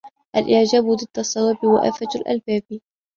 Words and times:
الْإِعْجَابُ 0.37 0.83
ضِدُّ 0.91 1.07
الصَّوَابِ 1.19 1.63
وَآفَةُ 1.63 2.07
الْأَلْبَابِ 2.15 2.63